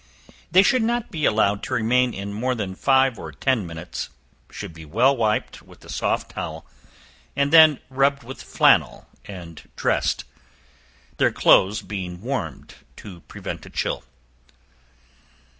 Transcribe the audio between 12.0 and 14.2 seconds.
warmed to prevent a chill.